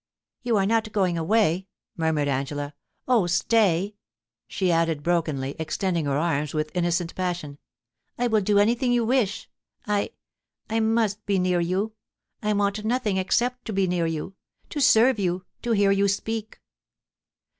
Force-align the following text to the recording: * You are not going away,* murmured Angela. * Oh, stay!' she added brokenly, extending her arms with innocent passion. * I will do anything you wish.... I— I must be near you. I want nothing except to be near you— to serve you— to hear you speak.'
* 0.23 0.41
You 0.41 0.57
are 0.57 0.65
not 0.65 0.91
going 0.91 1.15
away,* 1.15 1.67
murmured 1.95 2.27
Angela. 2.27 2.73
* 2.91 3.07
Oh, 3.07 3.27
stay!' 3.27 3.93
she 4.47 4.71
added 4.71 5.03
brokenly, 5.03 5.55
extending 5.59 6.05
her 6.05 6.17
arms 6.17 6.55
with 6.55 6.71
innocent 6.75 7.13
passion. 7.13 7.59
* 7.87 8.17
I 8.17 8.25
will 8.25 8.41
do 8.41 8.57
anything 8.57 8.91
you 8.91 9.05
wish.... 9.05 9.47
I— 9.85 10.13
I 10.71 10.79
must 10.79 11.23
be 11.27 11.37
near 11.37 11.59
you. 11.59 11.93
I 12.41 12.51
want 12.53 12.83
nothing 12.83 13.17
except 13.17 13.65
to 13.65 13.73
be 13.73 13.85
near 13.85 14.07
you— 14.07 14.33
to 14.71 14.79
serve 14.79 15.19
you— 15.19 15.45
to 15.61 15.73
hear 15.73 15.91
you 15.91 16.07
speak.' 16.07 16.59